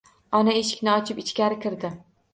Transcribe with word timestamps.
Ona 0.37 0.55
eshikni 0.61 0.91
ochib, 0.93 1.23
ichkari 1.25 1.59
kirdi. 1.67 1.97